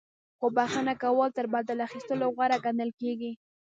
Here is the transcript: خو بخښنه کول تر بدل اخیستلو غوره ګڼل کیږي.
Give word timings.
خو 0.37 0.45
بخښنه 0.55 0.93
کول 1.03 1.29
تر 1.37 1.45
بدل 1.55 1.77
اخیستلو 1.87 2.27
غوره 2.35 2.57
ګڼل 2.65 2.89
کیږي. 3.01 3.31